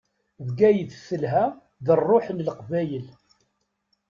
Bgayet 0.47 0.93
telha, 1.07 1.43
d 1.85 1.87
ṛṛuḥ 1.99 2.25
n 2.31 2.43
leqbayel. 2.47 3.07